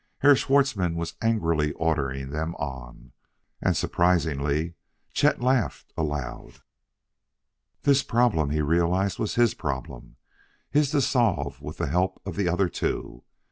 [0.21, 3.11] Herr Schwartzmann was angrily ordering them on,
[3.61, 4.73] and, surprisingly,
[5.13, 6.63] Chet laughed aloud.
[7.83, 10.15] This problem, he realized, was his problem
[10.71, 13.21] his to solve with the help of the other two.